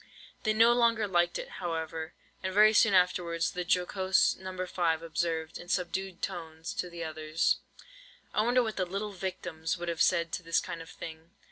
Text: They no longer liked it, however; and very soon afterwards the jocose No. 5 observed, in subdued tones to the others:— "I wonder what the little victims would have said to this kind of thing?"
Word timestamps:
They 0.41 0.53
no 0.53 0.73
longer 0.73 1.07
liked 1.07 1.37
it, 1.37 1.47
however; 1.61 2.15
and 2.41 2.51
very 2.51 2.73
soon 2.73 2.95
afterwards 2.95 3.51
the 3.51 3.63
jocose 3.63 4.35
No. 4.35 4.65
5 4.65 5.03
observed, 5.03 5.59
in 5.59 5.69
subdued 5.69 6.23
tones 6.23 6.73
to 6.73 6.89
the 6.89 7.03
others:— 7.03 7.57
"I 8.33 8.41
wonder 8.41 8.63
what 8.63 8.77
the 8.77 8.85
little 8.87 9.11
victims 9.11 9.77
would 9.77 9.89
have 9.89 10.01
said 10.01 10.31
to 10.31 10.41
this 10.41 10.59
kind 10.59 10.81
of 10.81 10.89
thing?" 10.89 11.29